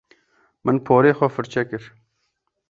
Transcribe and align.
Min 0.65 0.77
porê 0.85 1.11
xwe 1.17 1.27
firçe 1.35 1.61
kir. 1.69 1.83